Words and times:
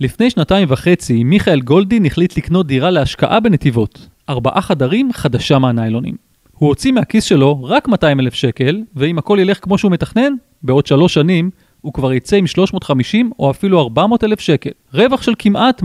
לפני 0.00 0.30
שנתיים 0.30 0.68
וחצי, 0.70 1.24
מיכאל 1.24 1.60
גולדין 1.60 2.04
החליט 2.06 2.36
לקנות 2.36 2.66
דירה 2.66 2.90
להשקעה 2.90 3.40
בנתיבות. 3.40 4.08
ארבעה 4.28 4.60
חדרים 4.60 5.12
חדשה 5.12 5.58
מהניילונים. 5.58 6.14
הוא 6.52 6.68
הוציא 6.68 6.92
מהכיס 6.92 7.24
שלו 7.24 7.64
רק 7.64 7.88
200 7.88 8.20
אלף 8.20 8.34
שקל, 8.34 8.82
ואם 8.96 9.18
הכל 9.18 9.38
ילך 9.40 9.58
כמו 9.64 9.78
שהוא 9.78 9.92
מתכנן, 9.92 10.32
בעוד 10.62 10.86
שלוש 10.86 11.14
שנים 11.14 11.50
הוא 11.80 11.92
כבר 11.92 12.12
יצא 12.12 12.36
עם 12.36 12.46
350 12.46 13.30
או 13.38 13.50
אפילו 13.50 13.80
400 13.80 14.24
אלף 14.24 14.40
שקל. 14.40 14.70
רווח 14.94 15.22
של 15.22 15.32
כמעט 15.38 15.82
100%, 15.82 15.84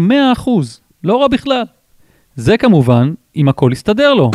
לא 1.03 1.21
רע 1.21 1.27
בכלל. 1.27 1.63
זה 2.35 2.57
כמובן, 2.57 3.13
אם 3.35 3.49
הכל 3.49 3.69
יסתדר 3.73 4.13
לו. 4.13 4.31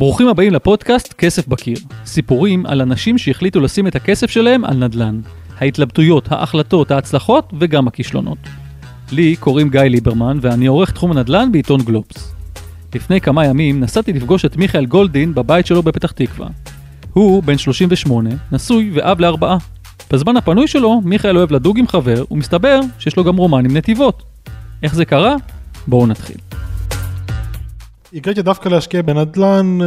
ברוכים 0.00 0.28
הבאים 0.28 0.52
לפודקאסט 0.52 1.12
כסף 1.12 1.48
בקיר. 1.48 1.76
סיפורים 2.06 2.66
על 2.66 2.80
אנשים 2.80 3.18
שהחליטו 3.18 3.60
לשים 3.60 3.86
את 3.86 3.96
הכסף 3.96 4.30
שלהם 4.30 4.64
על 4.64 4.76
נדל"ן. 4.76 5.20
ההתלבטויות, 5.58 6.32
ההחלטות, 6.32 6.90
ההצלחות 6.90 7.52
וגם 7.58 7.88
הכישלונות. 7.88 8.38
לי 9.12 9.36
קוראים 9.36 9.68
גיא 9.70 9.80
ליברמן 9.80 10.38
ואני 10.40 10.66
עורך 10.66 10.90
תחום 10.90 11.10
הנדל"ן 11.10 11.52
בעיתון 11.52 11.82
גלובס. 11.82 12.34
לפני 12.94 13.20
כמה 13.20 13.46
ימים 13.46 13.80
נסעתי 13.80 14.12
לפגוש 14.12 14.44
את 14.44 14.56
מיכאל 14.56 14.86
גולדין 14.86 15.34
בבית 15.34 15.66
שלו 15.66 15.82
בפתח 15.82 16.10
תקווה. 16.10 16.48
הוא 17.12 17.42
בן 17.42 17.58
38, 17.58 18.30
נשוי 18.52 18.90
ואב 18.94 19.20
לארבעה. 19.20 19.56
בזמן 20.12 20.36
הפנוי 20.36 20.68
שלו, 20.68 21.00
מיכאל 21.04 21.36
אוהב 21.36 21.52
לדוג 21.52 21.78
עם 21.78 21.86
חבר, 21.86 22.24
ומסתבר 22.30 22.80
שיש 22.98 23.16
לו 23.16 23.24
גם 23.24 23.36
רומן 23.36 23.64
עם 23.64 23.76
נתיבות. 23.76 24.22
איך 24.82 24.94
זה 24.94 25.04
קרה? 25.04 25.34
בואו 25.86 26.06
נתחיל. 26.06 26.36
הגעתי 28.14 28.42
דווקא 28.42 28.68
להשקיע 28.68 29.02
בנדל"ן 29.02 29.78
אה, 29.82 29.86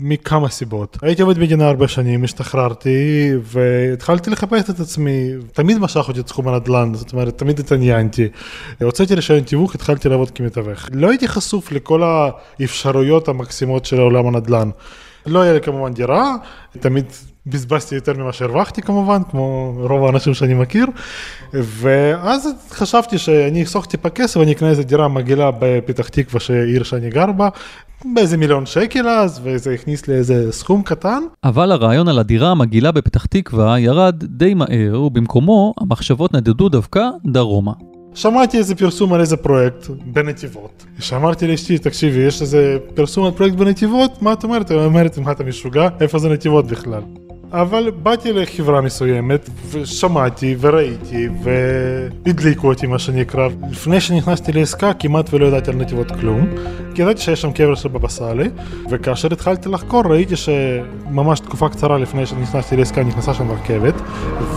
מכמה 0.00 0.48
סיבות. 0.48 0.98
הייתי 1.02 1.22
עובד 1.22 1.38
מדינה 1.38 1.68
הרבה 1.68 1.88
שנים, 1.88 2.24
השתחררתי 2.24 3.30
והתחלתי 3.42 4.30
לחפש 4.30 4.70
את 4.70 4.80
עצמי. 4.80 5.30
תמיד 5.52 5.78
משך 5.78 6.08
אותי 6.08 6.22
תחום 6.22 6.48
הנדל"ן, 6.48 6.94
זאת 6.94 7.12
אומרת, 7.12 7.38
תמיד 7.38 7.60
התעניינתי. 7.60 8.28
הוצאתי 8.82 9.14
רישיון 9.14 9.40
תיווך, 9.40 9.74
התחלתי 9.74 10.08
לעבוד 10.08 10.30
כמתווך. 10.30 10.88
לא 10.92 11.08
הייתי 11.10 11.28
חשוף 11.28 11.72
לכל 11.72 12.02
האפשרויות 12.02 13.28
המקסימות 13.28 13.84
של 13.84 14.00
עולם 14.00 14.26
הנדל"ן. 14.26 14.70
לא 15.26 15.42
היה 15.42 15.52
לי 15.52 15.60
כמובן 15.60 15.92
דירה, 15.92 16.36
תמיד 16.80 17.04
בזבזתי 17.46 17.94
יותר 17.94 18.12
ממה 18.12 18.32
שהרווחתי 18.32 18.82
כמובן, 18.82 19.22
כמו 19.30 19.74
רוב 19.78 20.04
האנשים 20.04 20.34
שאני 20.34 20.54
מכיר, 20.54 20.86
ואז 21.52 22.48
חשבתי 22.70 23.18
שאני 23.18 23.62
אחסוך 23.62 23.86
טיפה 23.86 24.10
כסף 24.10 24.36
ואני 24.36 24.52
אקנה 24.52 24.68
איזה 24.68 24.82
דירה 24.82 25.08
מגעילה 25.08 25.50
בפתח 25.58 26.08
תקווה, 26.08 26.40
עיר 26.64 26.82
שאני 26.82 27.10
גר 27.10 27.32
בה, 27.32 27.48
באיזה 28.04 28.36
מיליון 28.36 28.66
שקל 28.66 29.08
אז, 29.08 29.40
וזה 29.44 29.72
הכניס 29.72 30.08
לי 30.08 30.14
איזה 30.14 30.52
סכום 30.52 30.82
קטן. 30.82 31.22
אבל 31.44 31.72
הרעיון 31.72 32.08
על 32.08 32.18
הדירה 32.18 32.50
המגעילה 32.50 32.92
בפתח 32.92 33.26
תקווה 33.26 33.78
ירד 33.78 34.24
די 34.24 34.54
מהר, 34.54 35.02
ובמקומו 35.02 35.74
המחשבות 35.80 36.34
נדדו 36.34 36.68
דווקא 36.68 37.08
דרומה. 37.24 37.72
שמעתי 38.14 38.58
איזה 38.58 38.74
פרסום 38.74 39.12
על 39.12 39.20
איזה 39.20 39.36
פרויקט 39.36 39.86
בנתיבות. 40.04 40.84
שאמרתי 40.98 41.46
לאשתי, 41.46 41.78
תקשיבי, 41.78 42.18
יש 42.18 42.42
איזה 42.42 42.78
פרסום 42.94 43.24
על 43.26 43.32
פרויקט 43.32 43.56
בנתיבות? 43.56 44.22
מה 44.22 44.32
את 44.32 44.44
אומרת? 44.44 44.70
היא 44.70 44.78
אומרת, 44.78 45.18
מה 45.18 45.32
אתה 45.32 45.44
משוגע? 45.44 45.88
איפה 46.00 46.18
זה 46.18 46.28
נתיבות 46.28 46.66
בכלל? 46.66 47.02
אבל 47.52 47.90
באתי 48.02 48.32
לחברה 48.32 48.80
מסוימת 48.80 49.50
ושמעתי 49.70 50.56
וראיתי 50.60 51.28
והדליקו 51.42 52.68
אותי 52.68 52.86
מה 52.86 52.98
שנקרא. 52.98 53.48
לפני 53.70 54.00
שנכנסתי 54.00 54.52
לעסקה 54.52 54.92
כמעט 54.94 55.34
ולא 55.34 55.46
ידעתי 55.46 55.70
על 55.70 55.76
נתיבות 55.76 56.10
כלום, 56.10 56.46
כי 56.94 57.02
ידעתי 57.02 57.20
שיש 57.20 57.42
שם 57.42 57.52
קבר 57.52 57.74
של 57.74 57.88
בבא 57.88 58.08
סאלי, 58.08 58.48
וכאשר 58.90 59.32
התחלתי 59.32 59.68
לחקור 59.68 60.02
ראיתי 60.06 60.36
שממש 60.36 61.40
תקופה 61.40 61.68
קצרה 61.68 61.98
לפני 61.98 62.26
שנכנסתי 62.26 62.76
לעסקה 62.76 63.02
נכנסה 63.02 63.34
שם 63.34 63.50
רכבת, 63.50 63.94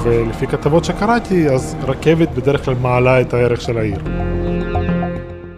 ולפי 0.03 0.47
כתבות 0.47 0.85
שקראתי 0.85 1.49
אז 1.49 1.75
רכבת 1.83 2.29
בדרך 2.29 2.65
כלל 2.65 2.75
מעלה 2.81 3.21
את 3.21 3.33
הערך 3.33 3.61
של 3.61 3.77
העיר. 3.77 3.99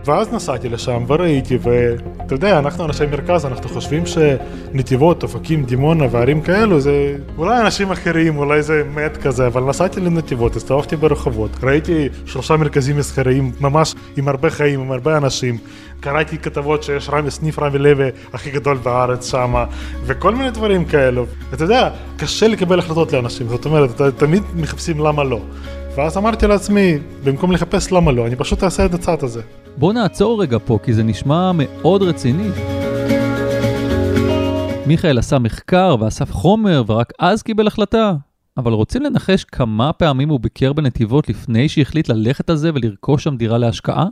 ואז 0.05 0.33
נסעתי 0.33 0.69
לשם 0.69 1.03
וראיתי, 1.07 1.57
ואתה 2.27 2.35
יודע, 2.35 2.59
אנחנו 2.59 2.85
אנשי 2.85 3.05
מרכז, 3.05 3.45
אנחנו 3.45 3.69
חושבים 3.69 4.03
שנתיבות, 4.05 5.23
אופקים, 5.23 5.63
דימונה 5.63 6.05
וערים 6.11 6.41
כאלו 6.41 6.79
זה 6.79 7.15
אולי 7.37 7.61
אנשים 7.61 7.91
אחרים, 7.91 8.37
אולי 8.37 8.61
זה 8.61 8.83
מת 8.95 9.17
כזה, 9.17 9.47
אבל 9.47 9.63
נסעתי 9.63 9.99
לנתיבות, 9.99 10.55
הסתובבתי 10.55 10.95
ברחובות, 10.95 11.51
ראיתי 11.63 12.09
שלושה 12.25 12.57
מרכזים 12.57 12.97
מסחריים 12.97 13.51
ממש 13.59 13.95
עם 14.17 14.27
הרבה 14.27 14.49
חיים, 14.49 14.79
עם 14.79 14.91
הרבה 14.91 15.17
אנשים, 15.17 15.57
קראתי 15.99 16.37
כתבות 16.37 16.83
שיש 16.83 17.09
רמי, 17.09 17.31
סניף 17.31 17.59
רמי 17.59 17.77
לוי 17.77 18.09
הכי 18.33 18.51
גדול 18.51 18.77
בארץ 18.77 19.31
שם, 19.31 19.63
וכל 20.03 20.35
מיני 20.35 20.51
דברים 20.51 20.85
כאלו. 20.85 21.25
אתה 21.53 21.63
יודע, 21.63 21.89
קשה 22.17 22.47
לקבל 22.47 22.79
החלטות 22.79 23.13
לאנשים, 23.13 23.47
זאת 23.47 23.65
אומרת, 23.65 24.01
תמיד 24.17 24.43
מחפשים 24.55 24.99
למה 24.99 25.23
לא. 25.23 25.39
ואז 25.95 26.17
אמרתי 26.17 26.47
לעצמי, 26.47 26.97
במקום 27.23 27.51
לחפש 27.51 27.91
למה 27.91 28.11
לא, 28.11 28.27
אני 28.27 28.35
פשוט 28.35 28.63
אעשה 28.63 28.85
את 28.85 28.93
הצעד 28.93 29.23
הזה. 29.23 29.41
בוא 29.79 29.93
נעצור 29.93 30.41
רגע 30.41 30.57
פה, 30.65 30.79
כי 30.83 30.93
זה 30.93 31.03
נשמע 31.03 31.51
מאוד 31.53 32.03
רציני. 32.03 32.49
מיכאל 34.87 35.17
עשה 35.17 35.39
מחקר 35.39 35.95
ואסף 35.99 36.31
חומר, 36.31 36.83
ורק 36.87 37.13
אז 37.19 37.43
קיבל 37.43 37.67
החלטה. 37.67 38.13
אבל 38.57 38.71
רוצים 38.71 39.01
לנחש 39.01 39.43
כמה 39.43 39.93
פעמים 39.93 40.29
הוא 40.29 40.39
ביקר 40.39 40.73
בנתיבות 40.73 41.29
לפני 41.29 41.69
שהחליט 41.69 42.09
ללכת 42.09 42.49
על 42.49 42.55
זה 42.55 42.71
ולרכוש 42.73 43.23
שם 43.23 43.37
דירה 43.37 43.57
להשקעה? 43.57 44.05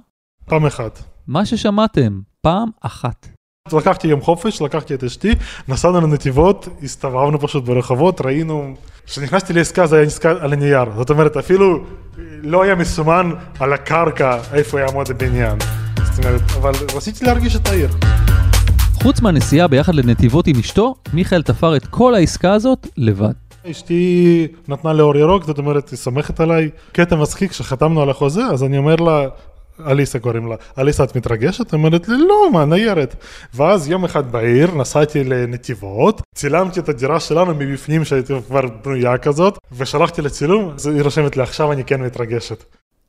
פעם 0.45 0.65
אחת. 0.65 0.99
מה 1.27 1.45
ששמעתם, 1.45 2.21
פעם 2.41 2.69
אחת. 2.81 3.34
לקחתי 3.73 4.07
יום 4.07 4.21
חופש, 4.21 4.61
לקחתי 4.61 4.93
את 4.93 5.03
אשתי, 5.03 5.31
נסענו 5.67 6.01
לנתיבות, 6.01 6.67
הסתובבנו 6.83 7.39
פשוט 7.39 7.63
ברחובות, 7.63 8.21
ראינו, 8.21 8.73
כשנכנסתי 9.05 9.53
לעסקה 9.53 9.87
זה 9.87 9.95
היה 9.95 10.05
עסקה 10.05 10.31
על 10.31 10.53
הנייר, 10.53 10.85
זאת 10.97 11.09
אומרת 11.09 11.37
אפילו 11.37 11.83
לא 12.41 12.63
היה 12.63 12.75
מסומן 12.75 13.31
על 13.59 13.73
הקרקע 13.73 14.37
איפה 14.53 14.79
יעמוד 14.79 15.11
הבניין, 15.11 15.57
זאת 16.03 16.25
אומרת, 16.25 16.41
אבל 16.57 16.71
רציתי 16.95 17.25
להרגיש 17.25 17.55
את 17.55 17.67
העיר. 17.67 17.89
חוץ 18.93 19.21
מהנסיעה 19.21 19.67
ביחד 19.67 19.95
לנתיבות 19.95 20.47
עם 20.47 20.59
אשתו, 20.59 20.95
מיכאל 21.13 21.41
תפר 21.41 21.75
את 21.75 21.85
כל 21.85 22.15
העסקה 22.15 22.53
הזאת 22.53 22.87
לבד. 22.97 23.33
אשתי 23.71 24.47
נתנה 24.67 24.93
לי 24.93 25.01
אור 25.01 25.17
ירוק, 25.17 25.43
זאת 25.43 25.57
אומרת, 25.57 25.89
היא 25.89 25.97
סומכת 25.97 26.39
עליי. 26.39 26.69
קטע 26.91 27.15
מצחיק, 27.15 27.51
כשחתמנו 27.51 28.01
על 28.01 28.09
החוזה, 28.09 28.45
אז 28.45 28.63
אני 28.63 28.77
אומר 28.77 28.95
לה, 28.95 29.27
אליסה 29.87 30.19
קוראים 30.19 30.47
לה, 30.47 30.55
אליסה 30.77 31.03
את 31.03 31.15
מתרגשת? 31.15 31.73
אומרת 31.73 32.07
לי, 32.07 32.15
לא, 32.17 32.51
מה, 32.53 32.65
ניירת. 32.65 33.15
ואז 33.53 33.87
יום 33.87 34.05
אחד 34.05 34.31
בעיר 34.31 34.75
נסעתי 34.75 35.23
לנתיבות, 35.23 36.21
צילמתי 36.35 36.79
את 36.79 36.89
הדירה 36.89 37.19
שלנו 37.19 37.55
מבפנים 37.55 38.05
שהייתי 38.05 38.33
כבר 38.47 38.61
בנויה 38.85 39.17
כזאת, 39.17 39.57
ושלחתי 39.77 40.21
לצילום, 40.21 40.73
היא 40.93 41.01
רושמת 41.01 41.37
לי, 41.37 41.43
עכשיו 41.43 41.71
אני 41.71 41.83
כן 41.83 42.01
מתרגשת. 42.01 42.63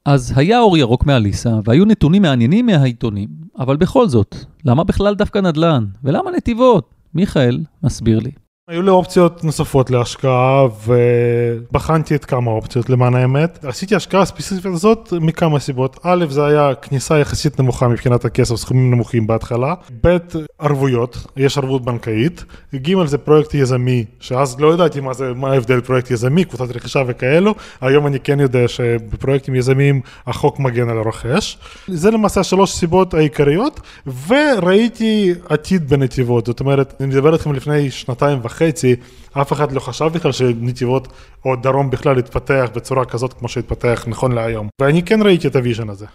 אז 0.04 0.32
היה 0.36 0.60
אור 0.60 0.76
ירוק 0.76 1.06
מאליסה, 1.06 1.50
והיו 1.64 1.84
נתונים 1.84 2.22
מעניינים 2.22 2.66
מהעיתונים, 2.66 3.28
אבל 3.58 3.76
בכל 3.76 4.08
זאת, 4.08 4.36
למה 4.64 4.84
בכלל 4.84 5.14
דווקא 5.14 5.38
נדל"ן? 5.38 5.84
ולמה 6.04 6.30
נתיבות? 6.30 6.90
מיכאל 7.14 7.58
מסביר 7.82 8.18
לי. 8.18 8.30
היו 8.70 8.82
לי 8.82 8.90
אופציות 8.90 9.44
נוספות 9.44 9.90
להשקעה 9.90 10.66
ובחנתי 10.86 12.14
את 12.14 12.24
כמה 12.24 12.50
אופציות 12.50 12.90
למען 12.90 13.14
האמת. 13.14 13.64
עשיתי 13.64 13.94
השקעה 13.94 14.24
ספציפית 14.24 14.66
הזאת 14.66 15.12
מכמה 15.20 15.58
סיבות. 15.58 15.98
א', 16.02 16.24
זה 16.28 16.46
היה 16.46 16.74
כניסה 16.74 17.18
יחסית 17.18 17.60
נמוכה 17.60 17.88
מבחינת 17.88 18.24
הכסף, 18.24 18.56
סכומים 18.56 18.90
נמוכים 18.90 19.26
בהתחלה. 19.26 19.74
ב', 20.04 20.16
ערבויות, 20.58 21.26
יש 21.36 21.58
ערבות 21.58 21.84
בנקאית. 21.84 22.44
ג', 22.74 23.04
זה 23.04 23.18
פרויקט 23.18 23.54
יזמי, 23.54 24.04
שאז 24.20 24.60
לא 24.60 24.74
ידעתי 24.74 25.00
מה 25.00 25.12
זה, 25.12 25.32
מה 25.36 25.52
ההבדל 25.52 25.80
פרויקט 25.80 26.10
יזמי, 26.10 26.44
קבוצת 26.44 26.76
רכישה 26.76 27.02
וכאלו. 27.06 27.54
היום 27.80 28.06
אני 28.06 28.20
כן 28.20 28.40
יודע 28.40 28.68
שבפרויקטים 28.68 29.54
יזמיים 29.54 30.00
החוק 30.26 30.58
מגן 30.58 30.88
על 30.88 30.98
הרוכש. 30.98 31.58
זה 31.88 32.10
למעשה 32.10 32.44
שלוש 32.44 32.72
סיבות 32.72 33.14
העיקריות, 33.14 33.80
וראיתי 34.26 35.34
עתיד 35.48 35.88
בנתיבות. 35.88 36.46
זאת 36.46 36.60
אומרת, 36.60 36.94
אני 37.00 37.08
מדבר 37.08 37.32
איתכם 37.32 37.52
לפני 37.52 37.90
שנתיים 37.90 38.38
וחצי. 38.42 38.55
וחצי, 38.56 38.96
אף 39.32 39.52
אחד 39.52 39.72
לא 39.72 39.80
חשב 39.80 40.04
בכלל 40.04 40.32
שנתיבות 40.32 41.08
או 41.44 41.56
דרום 41.56 41.90
בכלל 41.90 42.18
יתפתח 42.18 42.68
בצורה 42.74 43.04
כזאת 43.04 43.32
כמו 43.32 43.48
שהתפתח 43.48 44.04
נכון 44.06 44.32
להיום. 44.32 44.68
ואני 44.80 45.02
כן 45.02 45.22
ראיתי 45.22 45.48
את 45.48 45.56
ה 45.56 45.61
vision 45.61 45.88
הזה. 45.88 46.06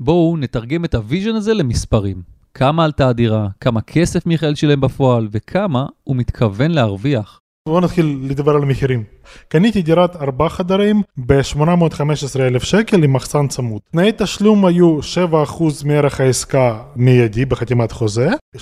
בואו 0.00 0.36
נתרגם 0.36 0.84
את 0.84 0.94
ה 0.94 1.00
vision 1.00 1.34
הזה 1.34 1.54
למספרים. 1.54 2.22
כמה 2.54 2.84
עלתה 2.84 3.08
הדירה, 3.08 3.48
כמה 3.60 3.80
כסף 3.80 4.26
מיכאל 4.26 4.54
שילם 4.54 4.80
בפועל, 4.80 5.28
וכמה 5.32 5.86
הוא 6.04 6.16
מתכוון 6.16 6.70
להרוויח. 6.70 7.40
בואו 7.68 7.80
נתחיל 7.80 8.18
לדבר 8.22 8.56
על 8.56 8.62
המחירים. 8.62 9.04
קניתי 9.48 9.82
דירת 9.82 10.16
ארבעה 10.16 10.48
חדרים 10.48 11.02
ב-815 11.26 12.40
אלף 12.40 12.62
שקל 12.62 13.04
עם 13.04 13.12
מחסן 13.12 13.48
צמוד. 13.48 13.80
תנאי 13.92 14.12
תשלום 14.16 14.66
היו 14.66 14.98
7% 15.00 15.62
מערך 15.84 16.20
העסקה 16.20 16.78
מיידי 16.96 17.44
בחתימת 17.44 17.92
חוזה, 17.92 18.28
13% 18.56 18.60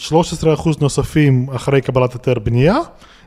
נוספים 0.80 1.46
אחרי 1.54 1.80
קבלת 1.80 2.12
היתר 2.12 2.38
בנייה, 2.38 2.76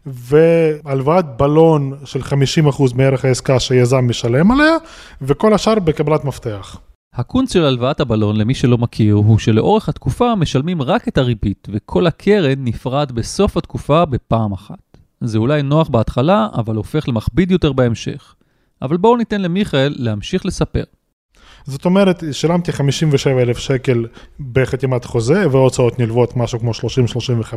והלוואת 0.08 1.26
בלון 1.38 1.94
של 2.06 2.22
50% 2.22 2.96
מערך 2.96 3.26
העסקה 3.26 3.60
שיזם 3.60 4.08
משלם 4.10 4.52
עליה, 4.52 4.76
וכל 5.22 5.54
השאר 5.54 5.80
בקבלת 5.80 6.26
מפתח. 6.26 6.80
הקונץ 7.14 7.54
של 7.54 7.64
הלוואת 7.64 8.00
הבלון, 8.00 8.36
למי 8.36 8.54
שלא 8.54 8.78
מכיר, 8.78 9.16
הוא 9.16 9.40
שלאורך 9.40 9.90
התקופה 9.90 10.36
משלמים 10.36 10.82
רק 10.82 11.08
את 11.08 11.18
הריבית, 11.18 11.68
וכל 11.72 12.08
הקרן 12.08 12.64
נפרד 12.64 13.12
בסוף 13.12 13.58
התקופה 13.58 14.06
בפעם 14.06 14.52
אחת. 14.52 14.98
זה 15.22 15.38
אולי 15.38 15.62
נוח 15.62 15.90
בהתחלה, 15.90 16.48
אבל 16.54 16.76
הופך 16.76 17.10
למכביד 17.10 17.52
יותר 17.52 17.74
בהמשך. 17.74 18.36
אבל 18.82 18.98
בואו 18.98 19.18
ניתן 19.18 19.42
למיכאל 19.42 19.96
להמשיך 19.98 20.46
לספר. 20.46 20.84
זאת 21.68 21.86
אומרת, 21.86 22.24
שילמתי 22.32 22.72
57 22.72 23.42
אלף 23.42 23.58
שקל 23.58 24.06
בחתימת 24.52 25.06
חוזה 25.06 25.46
והוצאות 25.52 26.00
נלוות 26.00 26.38
משהו 26.38 26.60
כמו 26.60 26.72
30-35, 26.72 27.54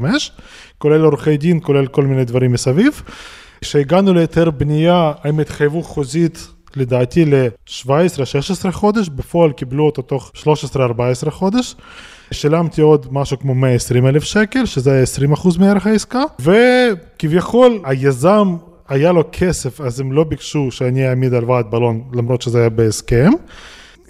כולל 0.79 1.01
עורכי 1.05 1.37
דין, 1.37 1.61
כולל 1.63 1.87
כל 1.87 2.05
מיני 2.05 2.25
דברים 2.25 2.53
מסביב. 2.53 3.03
כשהגענו 3.61 4.15
להיתר 4.15 4.51
בנייה, 4.51 5.13
הם 5.25 5.41
התחייבו 5.41 5.83
חוזית 5.83 6.49
לדעתי 6.77 7.25
ל-17-16 7.25 8.71
חודש, 8.71 9.09
בפועל 9.09 9.53
קיבלו 9.53 9.87
אותו 9.87 10.03
תוך 10.03 10.33
13-14 10.77 11.31
חודש. 11.31 11.77
שילמתי 12.31 12.81
עוד 12.81 13.07
משהו 13.11 13.39
כמו 13.39 13.55
120 13.55 14.07
אלף 14.07 14.25
שקל, 14.25 14.67
שזה 14.67 15.03
20 15.03 15.33
אחוז 15.33 15.57
מערך 15.57 15.87
העסקה, 15.87 16.23
וכביכול 16.41 17.81
היזם 17.85 18.57
היה 18.89 19.13
לו 19.13 19.23
כסף, 19.33 19.81
אז 19.81 20.01
הם 20.01 20.13
לא 20.13 20.25
ביקשו 20.25 20.71
שאני 20.71 21.09
אעמיד 21.09 21.35
הלוואת 21.35 21.71
בלון, 21.71 22.03
למרות 22.13 22.43
שזה 22.43 22.59
היה 22.59 22.69
בהסכם. 22.69 23.31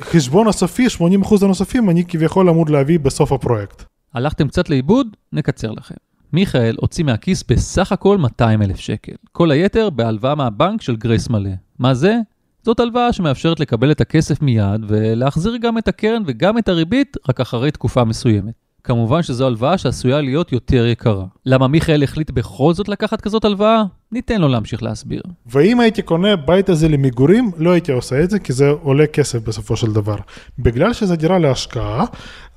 חשבון 0.03 0.49
הסופי, 0.49 0.91
80 0.91 1.23
אחוז 1.23 1.43
הנוספים, 1.43 1.91
אני 1.91 2.05
כביכול 2.05 2.49
אמור 2.49 2.67
להביא 2.69 2.99
בסוף 2.99 3.33
הפרויקט. 3.33 3.85
הלכתם 4.15 4.49
קצת 4.49 4.71
לאיבוד? 4.71 5.17
נקצר 5.33 5.71
לכם. 5.71 5.95
מיכאל 6.33 6.77
הוציא 6.81 7.05
מהכיס 7.05 7.45
בסך 7.49 7.93
הכל 7.93 8.19
200 8.19 8.63
אלף 8.63 8.77
שקל. 8.77 9.13
כל 9.33 9.51
היתר 9.51 9.91
בהלוואה 9.91 10.35
מהבנק 10.35 10.83
של 10.83 10.97
גרייס 10.97 11.29
מלא. 11.31 11.51
מה 11.79 11.95
זה? 11.95 12.17
זאת 12.63 12.81
הלוואה 12.81 13.13
שמאפשרת 13.13 13.61
לקבל 13.61 13.91
את 13.91 14.01
הכסף 14.01 14.43
מיד 14.43 14.85
ולהחזיר 14.89 15.57
גם 15.57 15.79
את 15.79 15.89
הקרן 15.89 16.23
וגם 16.27 16.59
את 16.59 16.69
הריבית 16.69 17.17
רק 17.29 17.41
אחרי 17.41 17.71
תקופה 17.71 18.05
מסוימת. 18.05 18.55
כמובן 18.85 19.23
שזו 19.23 19.47
הלוואה 19.47 19.79
שעשויה 19.79 20.21
להיות 20.21 20.53
יותר 20.53 20.87
יקרה. 20.87 21.25
למה 21.47 21.69
מיכאל 21.69 22.03
החליט 22.03 22.31
בכל 22.31 22.75
זאת 22.75 22.89
לקחת 22.89 23.21
כזאת 23.21 23.45
הלוואה? 23.45 23.83
ניתן 24.13 24.41
לו 24.41 24.49
להמשיך 24.49 24.83
להסביר. 24.83 25.23
ואם 25.47 25.81
הייתי 25.81 26.03
קונה 26.03 26.37
בית 26.37 26.69
הזה 26.69 26.89
למגורים, 26.89 27.51
לא 27.57 27.71
הייתי 27.71 27.93
עושה 27.93 28.25
את 28.25 28.31
זה, 28.31 28.39
כי 28.39 28.53
זה 28.53 28.69
עולה 28.69 29.07
כסף 29.07 29.39
בסופו 29.39 29.77
של 29.77 29.93
דבר. 29.93 30.17
בגלל 30.59 30.93
שזו 30.93 31.17
דירה 31.17 31.39
להשקעה, 31.39 32.05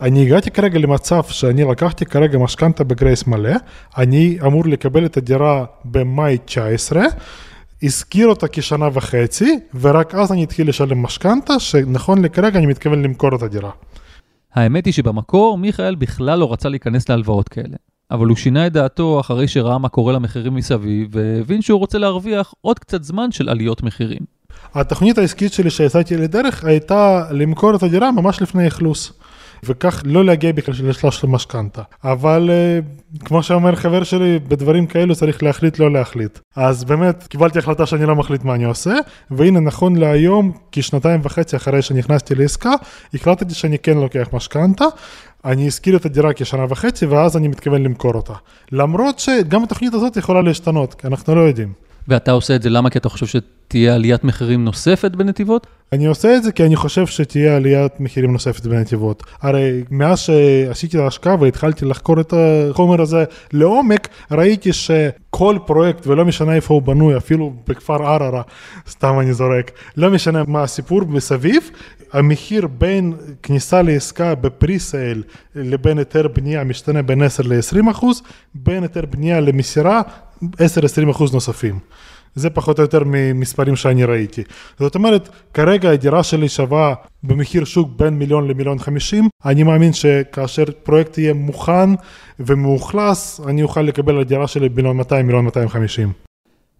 אני 0.02 0.22
הגעתי 0.26 0.52
כרגע 0.52 0.80
למצב 0.80 1.24
שאני 1.24 1.64
לקחתי 1.64 2.06
כרגע 2.06 2.38
משכנתה 2.38 2.84
בגרייס 2.84 3.28
מלא, 3.28 3.54
אני 3.98 4.38
אמור 4.46 4.66
לקבל 4.66 5.06
את 5.06 5.18
הדירה 5.18 5.66
במאי 5.86 6.38
19, 6.46 7.04
הזכיר 7.84 8.28
אותה 8.28 8.48
כשנה 8.48 8.90
וחצי, 8.94 9.60
ורק 9.82 10.16
אז 10.16 10.32
אני 10.32 10.44
אתחיל 10.44 10.70
לשלם 10.70 11.02
משכנתה, 11.04 11.60
שנכון 11.60 12.26
לכרגע 12.26 12.60
אני 12.60 12.66
מתכוון 12.66 13.04
למכור 13.04 13.36
את 13.36 13.42
הדירה. 13.42 13.72
האמת 14.56 14.86
היא 14.86 14.94
שבמקור 14.94 15.58
מיכאל 15.58 15.96
בכלל 15.96 16.40
לא 16.40 16.54
רצה 16.54 16.70
להיכנס 16.70 17.10
להלוואות 17.10 17.50
כאלה. 17.50 17.76
אבל 18.12 18.28
הוא 18.28 18.36
שינה 18.36 18.68
את 18.68 18.74
דעתו 18.74 19.20
אחרי 19.20 19.48
שראה 19.48 19.78
מה 19.78 19.90
קורה 19.90 20.14
למחירים 20.14 20.56
מסביב, 20.56 21.08
והבין 21.12 21.62
שהוא 21.62 21.80
רוצה 21.80 21.98
להרוויח 21.98 22.54
עוד 22.62 22.80
קצת 22.80 23.04
זמן 23.04 23.32
של 23.32 23.50
עליות 23.50 23.84
מחירים. 23.84 24.20
התוכנית 24.74 25.18
העסקית 25.18 25.54
שלי 25.54 25.70
שיצאתי 25.70 26.18
לדרך 26.18 26.64
הייתה 26.64 27.28
למכור 27.32 27.76
את 27.76 27.84
הדירה 27.84 28.12
ממש 28.12 28.42
לפני 28.42 28.68
אכלוס. 28.68 29.14
וכך 29.66 30.02
לא 30.06 30.26
להגיע 30.26 30.52
בכלל 30.52 30.76
לשלב 30.90 31.12
של 31.12 31.28
משכנתה. 31.28 31.82
אבל 32.04 32.50
אה, 32.52 32.80
כמו 33.26 33.44
שאומר 33.44 33.76
חבר 33.76 34.04
שלי, 34.04 34.40
בדברים 34.48 34.88
כאלו 34.88 35.16
צריך 35.16 35.44
להחליט 35.44 35.80
לא 35.80 35.92
להחליט. 35.92 36.40
אז 36.56 36.84
באמת 36.84 37.28
קיבלתי 37.28 37.60
החלטה 37.60 37.86
שאני 37.86 38.06
לא 38.06 38.16
מחליט 38.16 38.44
מה 38.44 38.56
אני 38.56 38.64
עושה, 38.64 38.94
והנה 39.32 39.60
נכון 39.60 39.96
להיום, 39.96 40.52
כשנתיים 40.72 41.20
וחצי 41.24 41.56
אחרי 41.56 41.82
שנכנסתי 41.82 42.36
לעסקה, 42.36 42.72
החלטתי 43.14 43.54
שאני 43.54 43.80
כן 43.80 43.98
לוקח 43.98 44.28
משכנתה. 44.34 44.86
אני 45.46 45.68
אזכיר 45.68 45.96
את 45.96 46.06
הדירה 46.06 46.34
כשנה 46.34 46.66
וחצי 46.70 47.06
ואז 47.06 47.38
אני 47.38 47.48
מתכוון 47.48 47.84
למכור 47.84 48.14
אותה. 48.14 48.34
למרות 48.72 49.20
שגם 49.20 49.64
התוכנית 49.64 49.94
הזאת 49.94 50.18
יכולה 50.18 50.42
להשתנות, 50.42 50.94
כי 50.94 51.08
אנחנו 51.08 51.36
לא 51.36 51.42
יודעים. 51.42 51.74
ואתה 52.08 52.32
עושה 52.32 52.56
את 52.56 52.62
זה 52.62 52.70
למה? 52.70 52.90
כי 52.90 52.98
אתה 52.98 53.10
חושב 53.10 53.26
שתהיה 53.26 53.96
עליית 53.96 54.24
מחירים 54.24 54.66
נוספת 54.66 55.12
בנתיבות? 55.12 55.68
אני 55.94 56.06
עושה 56.06 56.36
את 56.38 56.44
זה 56.44 56.52
כי 56.52 56.66
אני 56.66 56.76
חושב 56.76 57.08
שתהיה 57.08 57.56
עליית 57.56 58.00
מחירים 58.00 58.32
נוספת 58.32 58.66
בנתיבות. 58.66 59.24
הרי 59.42 59.84
מאז 59.92 60.20
שעשיתי 60.20 60.98
את 60.98 61.02
ההשקעה 61.02 61.36
והתחלתי 61.40 61.86
לחקור 61.86 62.22
את 62.22 62.34
החומר 62.38 63.02
הזה 63.02 63.24
לעומק, 63.54 64.08
ראיתי 64.32 64.74
שכל 64.74 65.58
פרויקט, 65.66 66.08
ולא 66.08 66.26
משנה 66.26 66.56
איפה 66.56 66.74
הוא 66.74 66.82
בנוי, 66.82 67.18
אפילו 67.18 67.54
בכפר 67.68 68.04
ערערה, 68.04 68.42
סתם 68.90 69.20
אני 69.20 69.34
זורק, 69.34 69.72
לא 69.98 70.10
משנה 70.10 70.44
מה 70.48 70.64
הסיפור 70.64 71.02
מסביב, 71.08 71.70
המחיר 72.14 72.68
בין 72.68 73.14
כניסה 73.44 73.82
לעסקה 73.82 74.36
בפריסייל 74.36 75.24
לבין 75.56 75.98
היתר 75.98 76.28
בנייה 76.28 76.64
משתנה 76.64 77.02
בין 77.02 77.22
10 77.22 77.44
ל-20 77.44 77.92
אחוז, 77.92 78.22
בין 78.56 78.84
היתר 78.84 79.06
בנייה 79.10 79.40
למסירה 79.40 80.02
10-20 81.08 81.12
אחוז 81.12 81.34
נוספים. 81.34 81.80
זה 82.36 82.50
פחות 82.50 82.80
או 82.80 82.84
יותר 82.84 83.04
ממספרים 83.06 83.76
שאני 83.76 84.04
ראיתי. 84.04 84.44
זאת 84.80 84.96
אומרת, 84.96 85.30
כרגע 85.54 85.90
הדירה 85.90 86.24
שלי 86.24 86.50
שווה 86.50 86.94
במחיר 87.24 87.66
שוק 87.66 87.90
בין 87.96 88.14
מיליון 88.14 88.48
למיליון 88.48 88.80
חמישים. 88.80 89.30
אני 89.46 89.64
מאמין 89.64 89.94
שכאשר 89.94 90.64
פרויקט 90.84 91.18
יהיה 91.18 91.34
מוכן 91.34 91.90
ומאוכלס, 92.40 93.42
אני 93.48 93.64
אוכל 93.64 93.82
לקבל 93.82 94.20
הדירה 94.20 94.48
שלי 94.48 94.70
מיליון 94.70 94.98
200, 94.98 95.26
מיליון 95.26 95.46
250. 95.46 96.12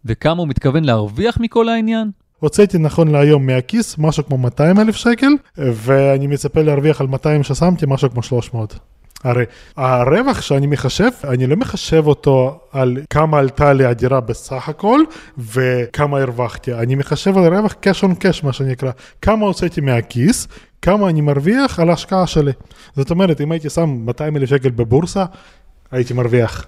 וכמה 0.06 0.42
הוא 0.42 0.48
מתכוון 0.48 0.84
להרוויח 0.84 1.38
מכל 1.40 1.70
העניין? 1.70 2.12
הוצאתי 2.40 2.78
נכון 2.78 3.08
להיום 3.08 3.46
מהכיס 3.46 3.98
משהו 3.98 4.26
כמו 4.26 4.38
200 4.38 4.80
אלף 4.80 4.96
שקל, 4.96 5.32
ואני 5.58 6.28
מצפה 6.28 6.62
להרוויח 6.62 7.02
על 7.02 7.08
200 7.08 7.44
ששמתי 7.44 7.86
משהו 7.88 8.10
כמו 8.12 8.24
300. 8.24 8.80
הרי 9.24 9.44
הרווח 9.76 10.42
שאני 10.42 10.68
מחשב, 10.68 11.10
אני 11.24 11.48
לא 11.48 11.56
מחשב 11.56 12.08
אותו 12.08 12.60
על 12.72 12.98
כמה 13.10 13.40
עלתה 13.40 13.74
לי 13.74 13.86
הדירה 13.86 14.22
בסך 14.22 14.70
הכל 14.70 15.00
וכמה 15.38 16.22
הרווחתי, 16.22 16.74
אני 16.74 16.96
מחשב 16.96 17.38
על 17.38 17.54
רווח 17.56 17.74
cash 17.74 18.04
on 18.04 18.24
cash 18.24 18.46
מה 18.46 18.54
שנקרא, 18.54 18.92
כמה 19.22 19.46
הוצאתי 19.46 19.82
מהכיס, 19.82 20.48
כמה 20.82 21.10
אני 21.10 21.22
מרוויח 21.22 21.80
על 21.80 21.90
ההשקעה 21.90 22.28
שלי. 22.28 22.52
זאת 22.96 23.12
אומרת, 23.12 23.42
אם 23.42 23.52
הייתי 23.52 23.70
שם 23.70 23.90
200 23.90 24.38
אלף 24.38 24.50
שקל 24.50 24.70
בבורסה, 24.70 25.26
הייתי 25.92 26.14
מרוויח 26.14 26.66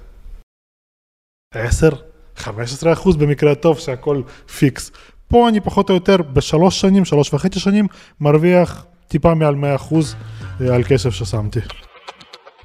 10, 1.54 1.90
15 2.36 2.94
אחוז 2.94 3.16
במקרה 3.16 3.52
הטוב 3.52 3.80
שהכל 3.80 4.22
פיקס. 4.58 4.92
פה 5.28 5.50
אני 5.50 5.62
פחות 5.62 5.90
או 5.90 5.96
יותר 5.96 6.18
בשלוש 6.18 6.82
שנים, 6.82 7.06
שלוש 7.06 7.34
וחצי 7.34 7.60
שנים, 7.60 7.88
מרוויח 8.22 8.86
טיפה 9.08 9.34
מעל 9.34 9.56
100 9.56 9.76
אחוז 9.76 10.16
אה, 10.62 10.76
על 10.76 10.84
כסף 10.84 11.10
ששמתי. 11.10 11.60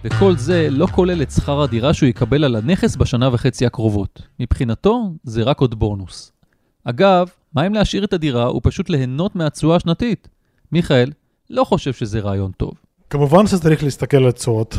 וכל 0.05 0.37
זה 0.37 0.69
לא 0.70 0.87
כולל 0.87 1.23
את 1.23 1.31
שכר 1.31 1.62
הדירה 1.62 1.94
שהוא 1.94 2.08
יקבל 2.08 2.44
על 2.44 2.56
הנכס 2.56 2.97
בשנה 2.97 3.29
וחצי 3.32 3.67
הקרובות. 3.67 4.23
מבחינתו, 4.41 5.12
זה 5.25 5.43
רק 5.43 5.61
עוד 5.61 5.79
בונוס. 5.79 6.32
אגב, 6.85 7.29
מה 7.55 7.67
אם 7.67 7.75
להשאיר 7.75 8.05
את 8.05 8.12
הדירה 8.12 8.57
ופשוט 8.57 8.90
ליהנות 8.90 9.37
מהתשואה 9.37 9.76
השנתית? 9.76 10.28
מיכאל 10.73 11.11
לא 11.50 11.64
חושב 11.64 11.92
שזה 11.92 12.21
רעיון 12.21 12.50
טוב. 12.57 12.73
כמובן 13.11 13.47
שצריך 13.47 13.83
להסתכל 13.85 14.16
על 14.16 14.33
תשואות. 14.33 14.76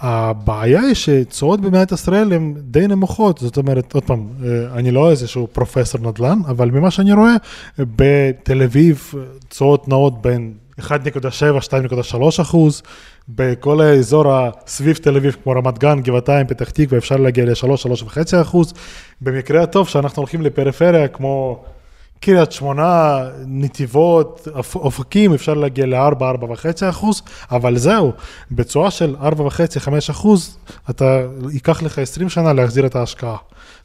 הבעיה 0.00 0.80
היא 0.80 0.94
שתשואות 0.94 1.60
במדינת 1.60 1.92
ישראל 1.92 2.32
הן 2.32 2.54
די 2.58 2.86
נמוכות, 2.86 3.38
זאת 3.38 3.56
אומרת, 3.56 3.92
עוד 3.92 4.04
פעם, 4.04 4.28
אה, 4.44 4.78
אני 4.78 4.90
לא 4.90 5.10
איזשהו 5.10 5.46
פרופסור 5.52 6.00
נדל"ן, 6.00 6.38
אבל 6.48 6.70
ממה 6.70 6.90
שאני 6.90 7.12
רואה, 7.12 7.34
בתל 7.78 8.62
אביב 8.62 9.12
תשואות 9.48 9.88
נעות 9.88 10.22
בין 10.22 10.54
1.7-2.3 10.80 12.42
אחוז, 12.42 12.82
בכל 13.28 13.80
האזור 13.80 14.24
הסביב 14.34 14.96
תל 14.96 15.16
אביב, 15.16 15.36
כמו 15.42 15.52
רמת 15.52 15.78
גן, 15.78 16.00
גבעתיים, 16.00 16.46
פתח 16.46 16.70
תקווה, 16.70 16.98
אפשר 16.98 17.16
להגיע 17.16 17.44
ל-3-3.5 17.44 18.18
אחוז. 18.42 18.74
במקרה 19.20 19.62
הטוב, 19.62 19.88
שאנחנו 19.88 20.20
הולכים 20.20 20.42
לפריפריה, 20.42 21.08
כמו 21.08 21.64
קריית 22.20 22.52
שמונה, 22.52 23.20
נתיבות, 23.46 24.48
אופקים, 24.74 25.34
אפשר 25.34 25.54
להגיע 25.54 25.86
ל-4-4.5 25.86 26.90
אחוז, 26.90 27.22
אבל 27.50 27.78
זהו, 27.78 28.12
בצורה 28.50 28.90
של 28.90 29.16
4.5-5 29.20 29.30
אחוז, 30.10 30.58
אתה, 30.90 31.22
ייקח 31.52 31.82
לך 31.82 31.98
20 31.98 32.28
שנה 32.28 32.52
להחזיר 32.52 32.86
את 32.86 32.96
ההשקעה. 32.96 33.36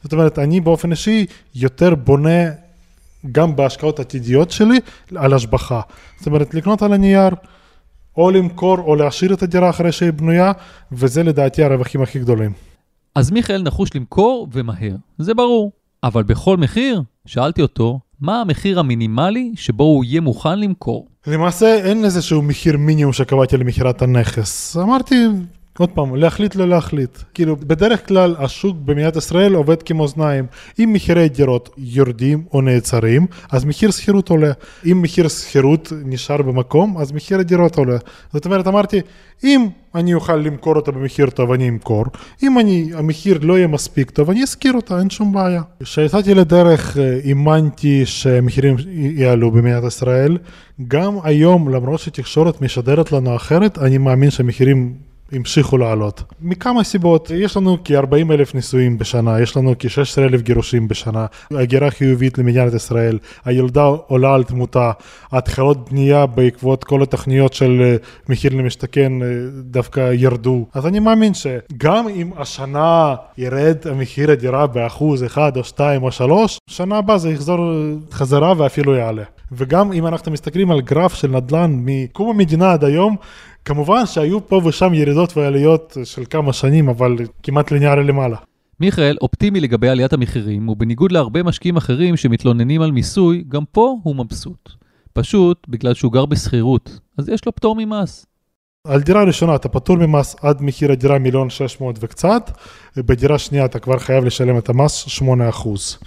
זאת 0.02 0.12
אומרת, 0.12 0.38
אני 0.38 0.60
באופן 0.60 0.90
אישי 0.90 1.26
יותר 1.54 1.94
בונה 1.94 2.48
גם 3.32 3.56
בהשקעות 3.56 4.00
עתידיות 4.00 4.50
שלי 4.50 4.78
על 5.16 5.34
השבחה. 5.34 5.80
זאת 6.18 6.26
אומרת, 6.26 6.54
לקנות 6.54 6.82
על 6.82 6.92
הנייר, 6.92 7.34
או 8.16 8.30
למכור 8.30 8.78
או 8.78 8.96
להשאיר 8.96 9.34
את 9.34 9.42
הדירה 9.42 9.70
אחרי 9.70 9.92
שהיא 9.92 10.10
בנויה, 10.10 10.52
וזה 10.92 11.22
לדעתי 11.22 11.64
הרווחים 11.64 12.02
הכי 12.02 12.18
גדולים. 12.18 12.52
אז 13.14 13.30
מיכאל 13.30 13.62
נחוש 13.62 13.90
למכור 13.94 14.48
ומהר, 14.52 14.96
זה 15.18 15.34
ברור. 15.34 15.72
אבל 16.04 16.22
בכל 16.22 16.56
מחיר, 16.56 17.02
שאלתי 17.26 17.62
אותו, 17.62 18.00
מה 18.20 18.40
המחיר 18.40 18.80
המינימלי 18.80 19.52
שבו 19.56 19.84
הוא 19.84 20.04
יהיה 20.04 20.20
מוכן 20.20 20.58
למכור? 20.58 21.08
למעשה 21.26 21.74
אין 21.74 22.04
איזשהו 22.04 22.42
מחיר 22.42 22.76
מינימום 22.78 23.12
שקבעתי 23.12 23.56
למכירת 23.56 24.02
הנכס. 24.02 24.76
אמרתי, 24.76 25.26
עוד 25.78 25.90
פעם, 25.90 26.16
להחליט 26.16 26.54
לא 26.54 26.68
להחליט. 26.68 27.18
כאילו, 27.34 27.56
בדרך 27.56 28.08
כלל 28.08 28.34
השוק 28.38 28.76
במדינת 28.84 29.16
ישראל 29.16 29.54
עובד 29.54 29.82
כמאזניים. 29.82 30.46
אם 30.78 30.90
מחירי 30.92 31.28
דירות 31.28 31.70
יורדים 31.78 32.44
או 32.52 32.60
נעצרים, 32.60 33.26
אז 33.52 33.64
מחיר 33.64 33.90
שכירות 33.90 34.28
עולה. 34.28 34.52
אם 34.90 35.02
מחיר 35.02 35.28
שכירות 35.28 35.92
נשאר 36.04 36.42
במקום, 36.42 36.98
אז 36.98 37.12
מחיר 37.12 37.38
הדירות 37.38 37.78
עולה. 37.78 37.96
זאת 38.32 38.44
אומרת, 38.44 38.66
אמרתי, 38.66 39.00
אם 39.44 39.66
אני 39.94 40.14
אוכל 40.14 40.36
למכור 40.36 40.76
אותה 40.76 40.92
במחיר 40.92 41.30
טוב, 41.30 41.52
אני 41.52 41.68
אמכור. 41.68 42.04
אם 42.42 42.58
אני, 42.58 42.90
המחיר 42.94 43.38
לא 43.42 43.58
יהיה 43.58 43.66
מספיק 43.66 44.10
טוב, 44.10 44.30
אני 44.30 44.44
אשכיר 44.44 44.72
אותה, 44.72 44.98
אין 44.98 45.10
שום 45.10 45.32
בעיה. 45.32 45.62
כשיצאתי 45.82 46.34
לדרך, 46.34 46.96
האמנתי 47.24 48.06
שהמחירים 48.06 48.76
יעלו 48.94 49.50
במדינת 49.50 49.84
ישראל. 49.84 50.38
גם 50.88 51.16
היום, 51.22 51.68
למרות 51.68 52.00
שתקשורת 52.00 52.62
משדרת 52.62 53.12
לנו 53.12 53.36
אחרת, 53.36 53.78
אני 53.78 53.98
מאמין 53.98 54.30
שהמחירים 54.30 55.11
המשיכו 55.32 55.78
לעלות. 55.78 56.22
מכמה 56.40 56.84
סיבות, 56.84 57.30
יש 57.34 57.56
לנו 57.56 57.76
כ-40 57.84 58.32
אלף 58.32 58.54
נישואים 58.54 58.98
בשנה, 58.98 59.40
יש 59.40 59.56
לנו 59.56 59.74
כ-16 59.78 60.22
אלף 60.22 60.42
גירושים 60.42 60.88
בשנה, 60.88 61.26
הגירה 61.50 61.90
חיובית 61.90 62.38
למדינת 62.38 62.74
ישראל, 62.74 63.18
הילדה 63.44 63.82
עולה 63.82 64.34
על 64.34 64.44
תמותה, 64.44 64.92
התחלות 65.32 65.90
בנייה 65.90 66.26
בעקבות 66.26 66.84
כל 66.84 67.02
התוכניות 67.02 67.52
של 67.52 67.80
אה, 67.84 67.96
מחיר 68.28 68.54
למשתכן 68.54 69.22
אה, 69.22 69.28
דווקא 69.62 70.12
ירדו. 70.12 70.66
אז 70.74 70.86
אני 70.86 70.98
מאמין 70.98 71.32
שגם 71.34 72.08
אם 72.08 72.30
השנה 72.36 73.14
ירד 73.38 73.76
המחיר 73.90 74.30
הדירה 74.30 74.66
באחוז 74.66 75.24
אחד 75.24 75.56
או 75.56 75.64
שתיים 75.64 76.02
או 76.02 76.12
שלוש, 76.12 76.58
שנה 76.70 76.98
הבאה 76.98 77.18
זה 77.18 77.30
יחזור 77.30 77.58
חזרה 78.12 78.54
ואפילו 78.56 78.94
יעלה. 78.94 79.22
וגם 79.52 79.92
אם 79.92 80.06
אנחנו 80.06 80.32
מסתכלים 80.32 80.70
על 80.70 80.80
גרף 80.80 81.14
של 81.14 81.28
נדל"ן 81.28 81.80
מקום 81.84 82.30
המדינה 82.30 82.72
עד 82.72 82.84
היום, 82.84 83.16
כמובן 83.64 84.06
שהיו 84.06 84.48
פה 84.48 84.60
ושם 84.64 84.94
ירידות 84.94 85.36
ועליות 85.36 85.96
של 86.04 86.22
כמה 86.30 86.52
שנים, 86.52 86.88
אבל 86.88 87.16
כמעט 87.42 87.70
ליניארי 87.70 88.04
למעלה. 88.04 88.36
מיכאל 88.80 89.16
אופטימי 89.20 89.60
לגבי 89.60 89.88
עליית 89.88 90.12
המחירים, 90.12 90.68
ובניגוד 90.68 91.12
להרבה 91.12 91.42
משקיעים 91.42 91.76
אחרים 91.76 92.16
שמתלוננים 92.16 92.82
על 92.82 92.92
מיסוי, 92.92 93.44
גם 93.48 93.64
פה 93.72 93.96
הוא 94.02 94.16
מבסוט. 94.16 94.68
פשוט 95.12 95.66
בגלל 95.68 95.94
שהוא 95.94 96.12
גר 96.12 96.26
בשכירות, 96.26 96.98
אז 97.18 97.28
יש 97.28 97.46
לו 97.46 97.54
פטור 97.54 97.76
ממס. 97.78 98.26
על 98.86 99.00
דירה 99.00 99.24
ראשונה 99.24 99.54
אתה 99.54 99.68
פטור 99.68 99.96
ממס 99.96 100.36
עד 100.42 100.62
מחיר 100.62 100.92
הדירה 100.92 101.18
מיליון 101.18 101.50
שש 101.50 101.80
מאות 101.80 101.96
וקצת, 102.00 102.50
בדירה 102.96 103.38
שנייה 103.38 103.64
אתה 103.64 103.78
כבר 103.78 103.98
חייב 103.98 104.24
לשלם 104.24 104.58
את 104.58 104.68
המס 104.68 104.92
שמונה 104.92 105.48
אחוז. 105.48 105.98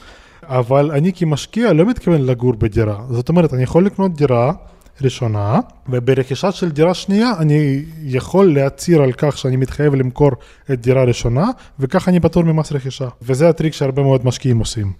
אבל 0.44 0.92
אני 0.92 1.14
כמשקיע 1.14 1.74
לא 1.74 1.86
מתכוון 1.86 2.22
לגור 2.22 2.54
בדירה, 2.54 3.06
זאת 3.10 3.30
אומרת 3.30 3.54
אני 3.54 3.64
יכול 3.64 3.86
לקנות 3.86 4.16
דירה 4.16 4.54
ראשונה, 5.02 5.60
וברכישה 5.90 6.52
של 6.52 6.72
דירה 6.72 6.94
שנייה 6.94 7.32
אני 7.40 7.86
יכול 8.04 8.54
להצהיר 8.54 9.02
על 9.02 9.12
כך 9.12 9.38
שאני 9.38 9.56
מתחייב 9.56 9.96
למכור 9.96 10.32
את 10.72 10.82
דירה 10.82 11.04
ראשונה, 11.04 11.46
וכך 11.80 12.10
אני 12.10 12.20
פטור 12.20 12.44
ממס 12.44 12.72
רכישה. 12.72 13.08
וזה 13.22 13.50
הטריק 13.50 13.74
שהרבה 13.74 14.02
מאוד 14.02 14.26
משקיעים 14.26 14.60
עושים. 14.60 14.94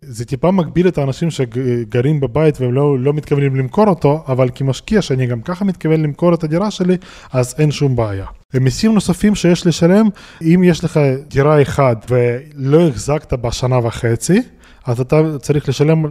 זה 0.00 0.24
טיפה 0.24 0.50
מגביל 0.50 0.88
את 0.88 0.98
האנשים 0.98 1.30
שגרים 1.30 2.20
בבית 2.20 2.60
והם 2.60 2.72
לא, 2.72 2.98
לא 2.98 3.12
מתכוונים 3.12 3.56
למכור 3.56 3.86
אותו, 3.86 4.24
אבל 4.28 4.48
כמשקיע 4.54 5.02
שאני 5.02 5.26
גם 5.26 5.40
ככה 5.40 5.64
מתכוון 5.64 6.02
למכור 6.02 6.34
את 6.34 6.44
הדירה 6.44 6.70
שלי, 6.70 6.96
אז 7.32 7.54
אין 7.58 7.70
שום 7.70 7.96
בעיה. 7.96 8.26
מיסים 8.54 8.94
נוספים 8.94 9.34
שיש 9.34 9.66
לשלם, 9.66 10.08
אם 10.42 10.62
יש 10.64 10.84
לך 10.84 11.00
דירה 11.28 11.62
אחת 11.62 12.10
ולא 12.10 12.88
החזקת 12.88 13.32
בשנה 13.32 13.78
וחצי, 13.86 14.42
אז 14.86 15.00
אתה 15.00 15.38
צריך 15.38 15.68
לשלם 15.68 16.06
25% 16.06 16.08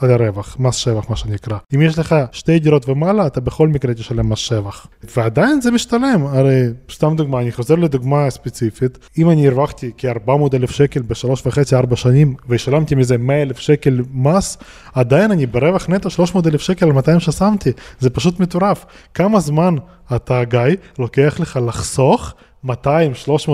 על 0.00 0.10
הרווח, 0.10 0.56
מס 0.60 0.74
שבח 0.74 1.10
מה 1.10 1.16
שנקרא. 1.16 1.58
אם 1.74 1.82
יש 1.82 1.98
לך 1.98 2.14
שתי 2.32 2.58
דירות 2.58 2.88
ומעלה, 2.88 3.26
אתה 3.26 3.40
בכל 3.40 3.68
מקרה 3.68 3.94
תשלם 3.94 4.28
מס 4.28 4.38
שבח. 4.38 4.86
ועדיין 5.16 5.60
זה 5.60 5.70
משתלם, 5.70 6.26
הרי 6.26 6.62
סתם 6.92 7.16
דוגמה, 7.16 7.40
אני 7.40 7.52
חוזר 7.52 7.74
לדוגמה 7.74 8.30
ספציפית, 8.30 8.98
אם 9.18 9.30
אני 9.30 9.48
הרווחתי 9.48 9.90
כ-400 9.98 10.30
אלף 10.54 10.70
שקל 10.70 11.02
בשלוש 11.02 11.46
וחצי, 11.46 11.76
ארבע 11.76 11.96
שנים, 11.96 12.34
ושלמתי 12.48 12.94
מזה 12.94 13.18
100 13.18 13.42
אלף 13.42 13.58
שקל 13.58 14.00
מס, 14.12 14.58
עדיין 14.94 15.30
אני 15.30 15.46
ברווח 15.46 15.88
נטו 15.88 16.10
300 16.10 16.46
אלף 16.46 16.60
שקל 16.60 16.86
על 16.86 16.92
200 16.92 17.20
ששמתי, 17.20 17.70
זה 18.00 18.10
פשוט 18.10 18.40
מטורף. 18.40 18.86
כמה 19.14 19.40
זמן 19.40 19.74
אתה, 20.16 20.44
גיא, 20.44 20.60
לוקח 20.98 21.36
לך 21.40 21.58
לחסוך 21.66 22.34
200-300 22.66 22.68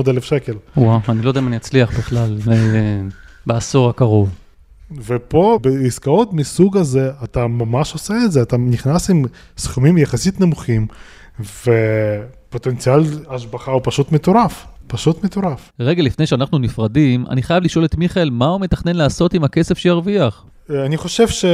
אלף 0.09 0.25
שקל? 0.25 0.55
וואו, 0.77 1.01
אני 1.09 1.23
לא 1.23 1.29
יודע 1.29 1.41
אם 1.41 1.49
אני 1.49 1.57
אצליח 1.57 1.99
בכלל. 1.99 2.39
בעשור 3.47 3.91
הקרוב. 3.91 4.31
ופה 5.07 5.59
בעסקאות 5.63 6.33
מסוג 6.33 6.77
הזה 6.77 7.11
אתה 7.25 7.47
ממש 7.47 7.93
עושה 7.93 8.15
את 8.25 8.33
זה, 8.33 8.43
אתה 8.43 8.57
נכנס 8.57 9.11
עם 9.11 9.25
סכומים 9.59 9.99
יחסית 9.99 10.41
נמוכים 10.41 10.87
ופוטנציאל 11.41 13.03
השבחה 13.29 13.71
הוא 13.71 13.81
פשוט 13.85 14.13
מטורף, 14.13 14.67
פשוט 14.87 15.25
מטורף. 15.25 15.73
רגע 15.81 16.03
לפני 16.03 16.27
שאנחנו 16.27 16.59
נפרדים, 16.59 17.27
אני 17.31 17.43
חייב 17.43 17.65
לשאול 17.65 17.85
את 17.85 17.95
מיכאל 17.95 18.31
מה 18.31 18.47
הוא 18.47 18.61
מתכנן 18.61 18.97
לעשות 18.97 19.35
עם 19.35 19.45
הכסף 19.45 19.79
שירוויח. 19.79 20.45
אני 20.71 20.97
חושב 20.97 21.29
ש... 21.29 21.45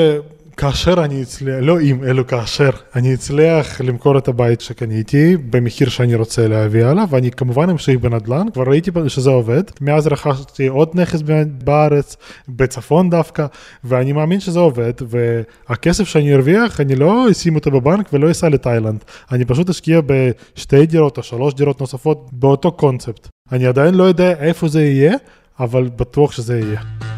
כאשר 0.57 1.05
אני 1.05 1.23
אצליח, 1.23 1.57
לא 1.61 1.81
אם, 1.81 2.05
אלא 2.05 2.23
כאשר 2.23 2.71
אני 2.95 3.15
אצליח 3.15 3.81
למכור 3.81 4.19
את 4.19 4.29
הבית 4.29 4.61
שקניתי 4.61 5.37
במחיר 5.51 5.89
שאני 5.89 6.15
רוצה 6.15 6.49
להביא 6.49 6.87
עליו, 6.87 7.07
ואני 7.11 7.31
כמובן 7.31 7.71
אמשיך 7.71 8.01
בנדל"ן, 8.01 8.47
כבר 8.53 8.65
ראיתי 8.69 8.91
שזה 9.09 9.31
עובד, 9.31 9.63
מאז 9.81 10.07
רכשתי 10.07 10.67
עוד 10.67 10.89
נכס 10.95 11.23
בארץ, 11.65 12.17
בצפון 12.49 13.11
דווקא, 13.11 13.47
ואני 13.85 14.13
מאמין 14.13 14.41
שזה 14.41 14.59
עובד, 14.59 14.93
והכסף 15.09 16.05
שאני 16.05 16.35
ארוויח, 16.35 16.81
אני 16.81 16.95
לא 16.95 17.31
אשים 17.31 17.55
אותו 17.55 17.71
בבנק 17.71 18.11
ולא 18.13 18.31
אסע 18.31 18.49
לתאילנד, 18.49 19.05
אני 19.33 19.45
פשוט 19.45 19.71
אשקיע 19.71 20.01
בשתי 20.07 20.87
דירות 20.87 21.19
או 21.19 21.23
שלוש 21.23 21.55
דירות 21.55 21.81
נוספות 21.81 22.29
באותו 22.33 22.73
קונספט. 22.73 23.29
אני 23.53 23.67
עדיין 23.67 23.95
לא 23.95 24.05
יודע 24.05 24.31
איפה 24.31 24.69
זה 24.69 24.83
יהיה, 24.83 25.15
אבל 25.61 25.89
בטוח 25.97 26.33
שזה 26.33 26.59
יהיה. 26.59 27.10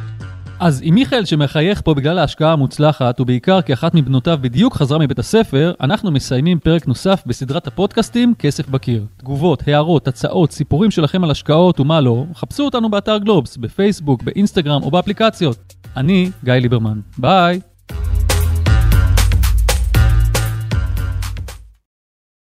אז 0.63 0.81
עם 0.85 0.95
מיכאל 0.95 1.25
שמחייך 1.25 1.81
פה 1.81 1.95
בגלל 1.95 2.19
ההשקעה 2.19 2.53
המוצלחת, 2.53 3.21
ובעיקר 3.21 3.63
כי 3.63 3.73
אחת 3.73 3.95
מבנותיו 3.95 4.39
בדיוק 4.41 4.75
חזרה 4.75 4.99
מבית 4.99 5.19
הספר, 5.19 5.73
אנחנו 5.81 6.11
מסיימים 6.11 6.59
פרק 6.59 6.89
נוסף 6.89 7.23
בסדרת 7.27 7.67
הפודקאסטים 7.67 8.35
כסף 8.39 8.69
בקיר. 8.69 9.07
תגובות, 9.17 9.69
הערות, 9.69 10.09
הצעות, 10.09 10.53
סיפורים 10.53 10.91
שלכם 10.91 11.25
על 11.25 11.31
השקעות 11.31 11.81
ומה 11.81 12.01
לא, 12.01 12.25
חפשו 12.35 12.65
אותנו 12.65 12.91
באתר 12.91 13.19
גלובס, 13.19 13.57
בפייסבוק, 13.57 14.23
באינסטגרם 14.23 14.83
או 14.83 14.91
באפליקציות. 14.91 15.75
אני 15.97 16.31
גיא 16.45 16.53
ליברמן. 16.53 17.01
ביי! 17.19 17.72